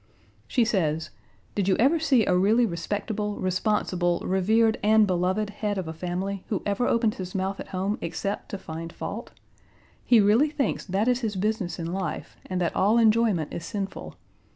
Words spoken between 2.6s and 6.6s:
respectable, responsible, revered and beloved head of a family